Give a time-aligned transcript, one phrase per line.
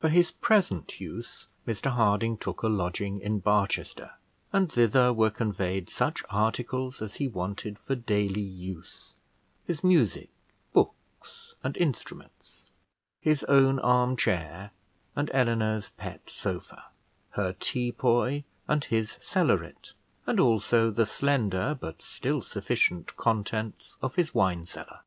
[0.00, 4.12] For his present use Mr Harding took a lodging in Barchester,
[4.50, 9.16] and thither were conveyed such articles as he wanted for daily use:
[9.66, 10.30] his music,
[10.72, 12.70] books, and instruments,
[13.20, 14.70] his own arm chair,
[15.14, 16.84] and Eleanor's pet sofa;
[17.32, 19.92] her teapoy and his cellaret,
[20.26, 25.00] and also the slender but still sufficient contents of his wine cellar.